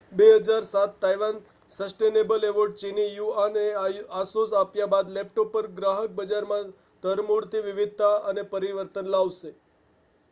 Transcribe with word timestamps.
2007 0.11 0.93
Taiwan 1.01 1.35
sustainable 1.71 2.47
award 2.47 2.79
ચીની 2.79 3.05
યુઆનને 3.09 3.65
Asus 4.15 4.55
આપ્યા 4.55 4.89
બાદ 4.89 5.13
લેપટોપ 5.13 5.53
પર 5.53 5.69
ગ્રાહક 5.75 6.17
બજારમાં 6.17 6.73
ધરમૂળથી 7.03 7.63
વિવિધતા 7.63 8.13
અને 8.25 8.49
પરિવર્તન 8.51 9.11
લાવશે 9.11 9.55